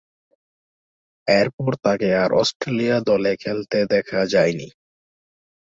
[1.27, 4.67] এরপর তাকে আর অস্ট্রেলিয়া দলে খেলতে দেখা যায়নি।